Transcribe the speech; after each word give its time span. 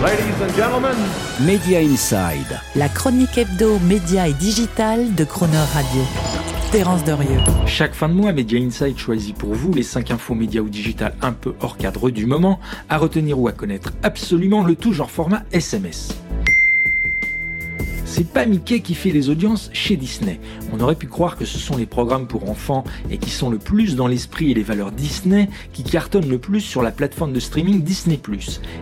Ladies 0.00 0.40
and 0.40 0.54
gentlemen. 0.54 0.96
Media 1.40 1.80
Inside. 1.80 2.60
La 2.76 2.88
chronique 2.88 3.36
hebdo, 3.36 3.80
média 3.80 4.28
et 4.28 4.32
digital 4.32 5.12
de 5.16 5.24
Croner 5.24 5.56
Radio. 5.74 6.02
Terence 6.70 7.02
Derieux. 7.02 7.40
Chaque 7.66 7.94
fin 7.94 8.08
de 8.08 8.14
mois, 8.14 8.32
Media 8.32 8.60
Inside 8.60 8.96
choisit 8.96 9.36
pour 9.36 9.54
vous 9.54 9.72
les 9.72 9.82
5 9.82 10.12
infos 10.12 10.36
médias 10.36 10.60
ou 10.60 10.68
digital 10.68 11.16
un 11.20 11.32
peu 11.32 11.54
hors 11.60 11.76
cadre 11.76 12.10
du 12.10 12.26
moment, 12.26 12.60
à 12.88 12.96
retenir 12.96 13.40
ou 13.40 13.48
à 13.48 13.52
connaître 13.52 13.92
absolument 14.04 14.62
le 14.62 14.76
tout 14.76 14.92
genre 14.92 15.10
format 15.10 15.42
SMS 15.50 16.10
c'est 18.10 18.26
pas 18.26 18.46
Mickey 18.46 18.80
qui 18.80 18.94
fait 18.94 19.10
les 19.10 19.28
audiences 19.28 19.68
chez 19.74 19.96
Disney. 19.96 20.40
On 20.72 20.80
aurait 20.80 20.94
pu 20.94 21.06
croire 21.06 21.36
que 21.36 21.44
ce 21.44 21.58
sont 21.58 21.76
les 21.76 21.84
programmes 21.84 22.26
pour 22.26 22.48
enfants 22.48 22.82
et 23.10 23.18
qui 23.18 23.28
sont 23.28 23.50
le 23.50 23.58
plus 23.58 23.96
dans 23.96 24.06
l'esprit 24.06 24.50
et 24.50 24.54
les 24.54 24.62
valeurs 24.62 24.92
Disney 24.92 25.50
qui 25.74 25.82
cartonnent 25.82 26.28
le 26.28 26.38
plus 26.38 26.62
sur 26.62 26.80
la 26.82 26.90
plateforme 26.90 27.34
de 27.34 27.38
streaming 27.38 27.82
Disney+. 27.82 28.18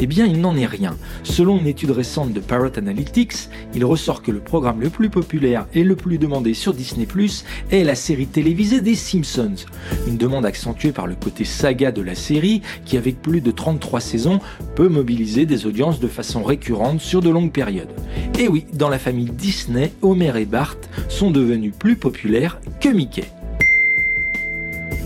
Eh 0.00 0.06
bien, 0.06 0.24
il 0.24 0.40
n'en 0.40 0.56
est 0.56 0.66
rien. 0.66 0.96
Selon 1.22 1.58
une 1.58 1.66
étude 1.66 1.90
récente 1.90 2.32
de 2.32 2.40
Parrot 2.40 2.76
Analytics, 2.76 3.50
il 3.74 3.84
ressort 3.84 4.22
que 4.22 4.32
le 4.32 4.40
programme 4.40 4.80
le 4.80 4.88
plus 4.88 5.10
populaire 5.10 5.66
et 5.74 5.84
le 5.84 5.96
plus 5.96 6.16
demandé 6.16 6.54
sur 6.54 6.72
Disney+, 6.72 7.06
est 7.70 7.84
la 7.84 7.94
série 7.94 8.26
télévisée 8.26 8.80
des 8.80 8.94
Simpsons. 8.94 9.66
Une 10.08 10.16
demande 10.16 10.46
accentuée 10.46 10.92
par 10.92 11.06
le 11.06 11.14
côté 11.14 11.44
saga 11.44 11.92
de 11.92 12.02
la 12.02 12.14
série 12.14 12.62
qui, 12.86 12.96
avec 12.96 13.20
plus 13.20 13.42
de 13.42 13.50
33 13.50 14.00
saisons, 14.00 14.40
peut 14.76 14.88
mobiliser 14.88 15.44
des 15.44 15.66
audiences 15.66 16.00
de 16.00 16.08
façon 16.08 16.42
récurrente 16.42 17.00
sur 17.00 17.20
de 17.20 17.28
longues 17.28 17.52
périodes. 17.52 17.92
Et 18.38 18.48
oui, 18.48 18.64
dans 18.72 18.88
la 18.88 18.98
Disney, 19.12 19.92
Homer 20.02 20.32
et 20.36 20.44
Bart 20.44 20.76
sont 21.08 21.30
devenus 21.30 21.72
plus 21.78 21.96
populaires 21.96 22.60
que 22.80 22.88
Mickey. 22.88 23.24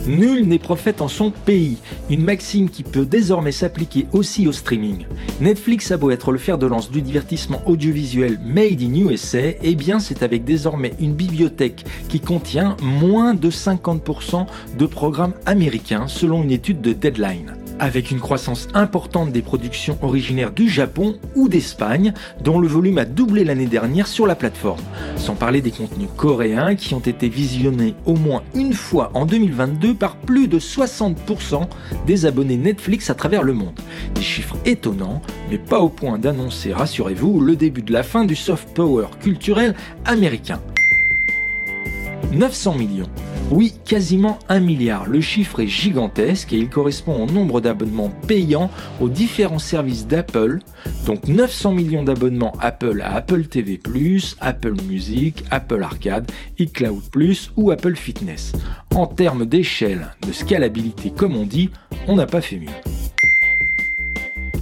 Nul 0.07 0.47
n'est 0.47 0.59
prophète 0.59 1.01
en 1.01 1.09
son 1.09 1.31
pays, 1.31 1.79
une 2.11 2.23
maxime 2.23 2.69
qui 2.69 2.83
peut 2.83 3.07
désormais 3.07 3.53
s'appliquer 3.53 4.07
aussi 4.13 4.47
au 4.47 4.53
streaming. 4.53 5.07
Netflix 5.41 5.91
a 5.93 5.97
beau 5.97 6.11
être 6.11 6.31
le 6.31 6.37
fer 6.37 6.59
de 6.59 6.67
lance 6.67 6.91
du 6.91 7.01
divertissement 7.01 7.63
audiovisuel 7.67 8.39
Made 8.45 8.83
in 8.83 8.95
USA, 8.95 9.53
eh 9.63 9.75
bien 9.75 9.99
c'est 10.01 10.23
avec 10.23 10.45
désormais 10.45 10.93
une 11.01 11.15
bibliothèque 11.15 11.87
qui 12.09 12.21
contient 12.21 12.77
moins 12.83 13.33
de 13.33 13.51
50% 13.51 14.47
de 14.79 14.87
programmes 14.87 15.35
américains 15.47 16.07
selon 16.07 16.43
une 16.43 16.51
étude 16.51 16.83
de 16.83 16.93
Deadline 16.93 17.64
avec 17.79 18.11
une 18.11 18.21
croissance 18.21 18.69
importante 18.75 19.33
des 19.33 19.43
productions 19.43 19.99
originaires 20.03 20.53
du 20.53 20.69
Japon 20.69 21.17
ou 21.35 21.49
d'Espagne, 21.49 22.13
dont 22.43 22.59
le 22.59 22.69
volume 22.69 22.99
a 22.99 23.05
doublé 23.05 23.45
l'année 23.45 23.67
dernière 23.67 24.07
sur 24.07 24.27
la 24.27 24.35
plateforme. 24.35 24.83
Sans 25.17 25.35
parler 25.35 25.61
des 25.61 25.71
contenus 25.71 26.09
coréens 26.17 26.75
qui 26.75 26.95
ont 26.95 27.01
été 27.01 27.29
visionnés 27.29 27.95
au 28.07 28.15
moins 28.15 28.43
une 28.55 28.73
fois 28.73 29.11
en 29.15 29.27
2022 29.27 29.95
par 29.95 30.17
plus 30.17 30.49
de 30.49 30.59
60% 30.59 31.67
des 32.07 32.27
abonnés 32.27 32.57
Netflix 32.57 33.11
à 33.11 33.15
travers 33.15 33.43
le 33.43 33.53
monde. 33.53 33.79
Des 34.15 34.23
chiffres 34.23 34.57
étonnants, 34.65 35.23
mais 35.51 35.59
pas 35.59 35.81
au 35.81 35.89
point 35.89 36.19
d'annoncer, 36.19 36.73
rassurez-vous, 36.73 37.41
le 37.41 37.57
début 37.57 37.83
de 37.83 37.93
la 37.93 38.03
fin 38.03 38.25
du 38.25 38.37
soft 38.37 38.69
power 38.75 39.07
culturel 39.21 39.75
américain. 40.05 40.61
900 42.33 42.75
millions. 42.75 43.09
Oui, 43.55 43.73
quasiment 43.85 44.41
un 44.49 44.59
milliard. 44.59 45.07
Le 45.07 45.21
chiffre 45.21 45.61
est 45.61 45.69
gigantesque 45.69 46.53
et 46.53 46.57
il 46.57 46.69
correspond 46.69 47.23
au 47.23 47.31
nombre 47.31 47.61
d'abonnements 47.61 48.11
payants 48.27 48.69
aux 49.01 49.09
différents 49.09 49.61
services 49.61 50.09
d'Apple. 50.09 50.59
Donc 51.07 51.29
900 51.29 51.71
millions 51.71 52.03
d'abonnements 52.03 52.53
Apple 52.61 53.01
à 53.01 53.15
Apple 53.15 53.45
TV+, 53.45 53.81
Apple 54.41 54.75
Music, 54.89 55.45
Apple 55.53 55.85
Arcade, 55.85 56.33
iCloud+, 56.59 57.01
ou 57.57 57.71
Apple 57.71 57.95
Fitness. 57.95 58.55
En 58.93 59.07
termes 59.07 59.47
d'échelle, 59.47 60.09
de 60.27 60.33
scalabilité 60.33 61.13
comme 61.17 61.37
on 61.37 61.47
dit, 61.47 61.71
on 62.09 62.17
n'a 62.17 62.27
pas 62.27 62.41
fait 62.41 62.59
mieux 62.59 62.67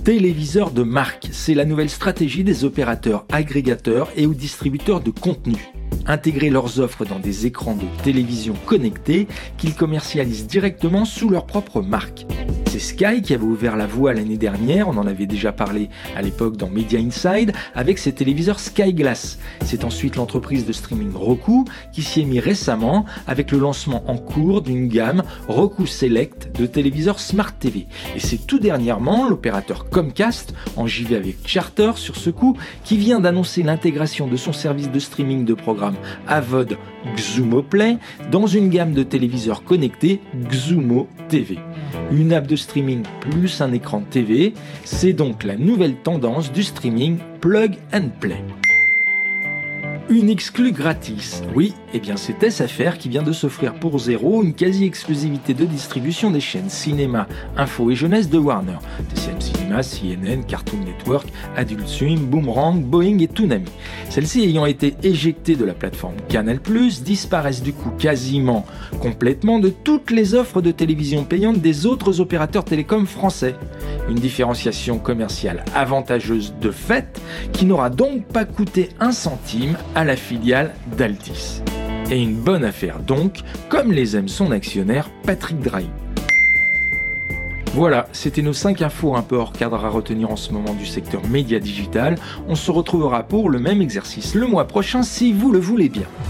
téléviseur 0.04 0.72
de 0.72 0.82
marque. 0.82 1.28
C'est 1.30 1.54
la 1.54 1.64
nouvelle 1.64 1.88
stratégie 1.88 2.42
des 2.42 2.64
opérateurs 2.64 3.24
agrégateurs 3.30 4.10
et 4.16 4.26
ou 4.26 4.34
distributeurs 4.34 5.00
de 5.00 5.12
contenu 5.12 5.72
intégrer 6.06 6.50
leurs 6.50 6.80
offres 6.80 7.04
dans 7.04 7.18
des 7.18 7.46
écrans 7.46 7.74
de 7.74 7.86
télévision 8.02 8.54
connectés 8.66 9.26
qu'ils 9.58 9.74
commercialisent 9.74 10.46
directement 10.46 11.04
sous 11.04 11.28
leur 11.28 11.46
propre 11.46 11.82
marque. 11.82 12.26
C'est 12.72 12.78
Sky 12.78 13.20
qui 13.20 13.34
avait 13.34 13.44
ouvert 13.44 13.76
la 13.76 13.86
voie 13.86 14.14
l'année 14.14 14.38
dernière, 14.38 14.88
on 14.88 14.96
en 14.96 15.06
avait 15.06 15.26
déjà 15.26 15.52
parlé 15.52 15.90
à 16.16 16.22
l'époque 16.22 16.56
dans 16.56 16.70
Media 16.70 16.98
Inside, 16.98 17.52
avec 17.74 17.98
ses 17.98 18.12
téléviseurs 18.12 18.58
Sky 18.58 18.94
Glass. 18.94 19.38
C'est 19.62 19.84
ensuite 19.84 20.16
l'entreprise 20.16 20.64
de 20.64 20.72
streaming 20.72 21.12
Roku 21.12 21.66
qui 21.92 22.00
s'y 22.00 22.22
est 22.22 22.24
mis 22.24 22.40
récemment 22.40 23.04
avec 23.26 23.50
le 23.50 23.58
lancement 23.58 24.10
en 24.10 24.16
cours 24.16 24.62
d'une 24.62 24.88
gamme 24.88 25.22
Roku 25.48 25.86
Select 25.86 26.58
de 26.58 26.64
téléviseurs 26.64 27.20
Smart 27.20 27.52
TV. 27.52 27.86
Et 28.16 28.20
c'est 28.20 28.46
tout 28.46 28.58
dernièrement 28.58 29.28
l'opérateur 29.28 29.90
Comcast, 29.90 30.54
en 30.78 30.86
JV 30.86 31.16
avec 31.16 31.46
Charter 31.46 31.92
sur 31.96 32.16
ce 32.16 32.30
coup, 32.30 32.56
qui 32.84 32.96
vient 32.96 33.20
d'annoncer 33.20 33.62
l'intégration 33.62 34.28
de 34.28 34.36
son 34.38 34.54
service 34.54 34.90
de 34.90 34.98
streaming 34.98 35.44
de 35.44 35.52
programmes 35.52 35.96
Avod 36.26 36.78
Xumo 37.16 37.62
Play 37.62 37.98
dans 38.30 38.46
une 38.46 38.70
gamme 38.70 38.94
de 38.94 39.02
téléviseurs 39.02 39.62
connectés 39.62 40.22
Xumo 40.48 41.06
TV. 41.28 41.58
Une 42.12 42.34
app 42.34 42.46
de 42.46 42.56
streaming 42.56 43.04
plus 43.20 43.62
un 43.62 43.72
écran 43.72 44.02
TV, 44.02 44.52
c'est 44.84 45.14
donc 45.14 45.44
la 45.44 45.56
nouvelle 45.56 45.96
tendance 45.96 46.52
du 46.52 46.62
streaming 46.62 47.16
plug 47.40 47.76
and 47.94 48.10
play 48.20 48.44
une 50.12 50.28
exclue 50.28 50.72
gratis. 50.72 51.42
Oui, 51.54 51.74
et 51.92 51.96
eh 51.96 52.00
bien 52.00 52.16
c'est 52.16 52.48
SFR 52.48 52.98
qui 52.98 53.08
vient 53.08 53.22
de 53.22 53.32
s'offrir 53.32 53.74
pour 53.74 53.98
zéro 53.98 54.42
une 54.42 54.52
quasi-exclusivité 54.52 55.54
de 55.54 55.64
distribution 55.64 56.30
des 56.30 56.40
chaînes 56.40 56.68
cinéma, 56.68 57.26
info 57.56 57.90
et 57.90 57.94
jeunesse 57.94 58.28
de 58.28 58.38
Warner, 58.38 58.78
TCM 59.14 59.40
Cinéma, 59.40 59.82
CNN, 59.82 60.44
Cartoon 60.46 60.80
Network, 60.84 61.26
Adult 61.56 61.86
Swim, 61.86 62.20
Boomerang, 62.26 62.82
Boeing 62.82 63.18
et 63.20 63.28
Toonami. 63.28 63.70
Celles-ci 64.10 64.42
ayant 64.42 64.66
été 64.66 64.94
éjectées 65.02 65.56
de 65.56 65.64
la 65.64 65.74
plateforme 65.74 66.16
Canal+, 66.28 66.58
disparaissent 67.02 67.62
du 67.62 67.72
coup 67.72 67.90
quasiment 67.98 68.66
complètement 69.00 69.58
de 69.58 69.70
toutes 69.70 70.10
les 70.10 70.34
offres 70.34 70.60
de 70.60 70.70
télévision 70.70 71.24
payante 71.24 71.60
des 71.60 71.86
autres 71.86 72.20
opérateurs 72.20 72.64
télécoms 72.64 73.06
français. 73.06 73.54
Une 74.08 74.16
différenciation 74.16 74.98
commerciale 74.98 75.64
avantageuse 75.74 76.54
de 76.60 76.70
fait 76.70 77.20
qui 77.52 77.66
n'aura 77.66 77.88
donc 77.90 78.24
pas 78.24 78.44
coûté 78.44 78.88
un 79.00 79.12
centime 79.12 79.76
à 79.94 80.04
la 80.04 80.16
filiale 80.16 80.74
d'Altis. 80.96 81.62
Et 82.10 82.20
une 82.20 82.34
bonne 82.34 82.64
affaire 82.64 82.98
donc, 82.98 83.40
comme 83.68 83.92
les 83.92 84.16
aime 84.16 84.28
son 84.28 84.50
actionnaire 84.50 85.08
Patrick 85.24 85.60
Drahi. 85.60 85.88
Voilà, 87.74 88.06
c'était 88.12 88.42
nos 88.42 88.52
5 88.52 88.82
infos 88.82 89.16
un 89.16 89.22
peu 89.22 89.36
hors 89.36 89.54
cadre 89.54 89.82
à 89.82 89.88
retenir 89.88 90.30
en 90.30 90.36
ce 90.36 90.52
moment 90.52 90.74
du 90.74 90.84
secteur 90.84 91.22
média 91.30 91.58
digital. 91.58 92.16
On 92.46 92.54
se 92.54 92.70
retrouvera 92.70 93.22
pour 93.22 93.48
le 93.48 93.60
même 93.60 93.80
exercice 93.80 94.34
le 94.34 94.46
mois 94.46 94.66
prochain 94.66 95.02
si 95.02 95.32
vous 95.32 95.52
le 95.52 95.58
voulez 95.58 95.88
bien. 95.88 96.06